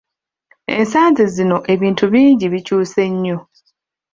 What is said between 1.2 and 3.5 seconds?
zino ebintu bingi bikyuse nnyo.